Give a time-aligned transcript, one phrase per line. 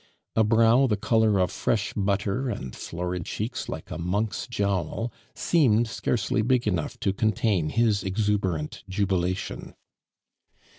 [0.35, 5.87] A brow the color of fresh butter and florid cheeks like a monk's jowl seemed
[5.87, 9.75] scarcely big enough to contain his exuberant jubilation.